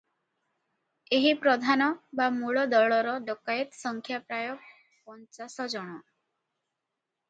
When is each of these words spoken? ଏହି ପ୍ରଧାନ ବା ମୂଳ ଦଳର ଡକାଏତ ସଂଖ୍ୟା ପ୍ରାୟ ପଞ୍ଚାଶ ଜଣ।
ଏହି 1.17 1.33
ପ୍ରଧାନ 1.43 1.91
ବା 2.21 2.27
ମୂଳ 2.39 2.65
ଦଳର 2.73 3.15
ଡକାଏତ 3.29 3.81
ସଂଖ୍ୟା 3.85 4.23
ପ୍ରାୟ 4.33 4.53
ପଞ୍ଚାଶ 4.61 5.73
ଜଣ। 5.77 6.05